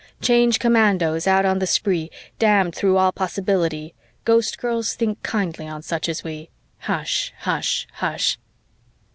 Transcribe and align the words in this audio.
Change 0.19 0.57
Commandos 0.57 1.27
out 1.27 1.45
on 1.45 1.59
the 1.59 1.67
spree, 1.67 2.09
Damned 2.39 2.73
through 2.73 2.97
all 2.97 3.11
possibility, 3.11 3.93
Ghostgirls, 4.25 4.95
think 4.95 5.21
kindly 5.21 5.67
on 5.67 5.83
such 5.83 6.09
as 6.09 6.23
we, 6.23 6.49
Hush 6.79 7.31
hush 7.41 7.85
hush! 7.93 8.39